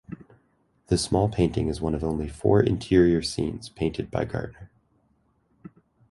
[0.87, 4.69] The small painting is one of only four interior scenes painted by Gaertner.